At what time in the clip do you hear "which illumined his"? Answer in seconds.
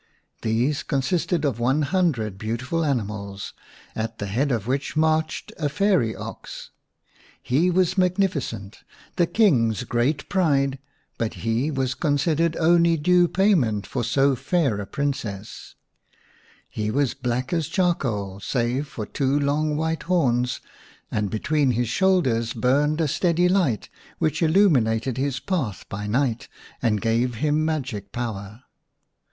24.17-25.39